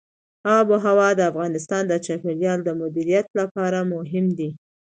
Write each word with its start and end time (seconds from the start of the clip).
آب 0.57 0.65
وهوا 0.73 1.09
د 1.15 1.21
افغانستان 1.31 1.83
د 1.87 1.93
چاپیریال 2.05 2.59
د 2.63 2.69
مدیریت 2.81 3.27
لپاره 3.39 3.79
مهم 3.93 4.25
دي. 4.37 4.49